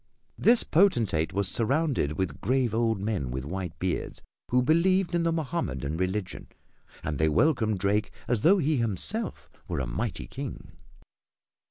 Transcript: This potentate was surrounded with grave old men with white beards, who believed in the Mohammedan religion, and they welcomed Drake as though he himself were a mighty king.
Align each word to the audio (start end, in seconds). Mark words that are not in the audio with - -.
This 0.35 0.63
potentate 0.63 1.31
was 1.31 1.47
surrounded 1.47 2.13
with 2.13 2.41
grave 2.41 2.73
old 2.73 2.99
men 2.99 3.29
with 3.29 3.45
white 3.45 3.77
beards, 3.77 4.23
who 4.49 4.63
believed 4.63 5.13
in 5.13 5.21
the 5.21 5.31
Mohammedan 5.31 5.95
religion, 5.95 6.47
and 7.03 7.19
they 7.19 7.29
welcomed 7.29 7.77
Drake 7.77 8.09
as 8.27 8.41
though 8.41 8.57
he 8.57 8.77
himself 8.77 9.51
were 9.67 9.79
a 9.79 9.85
mighty 9.85 10.25
king. 10.25 10.71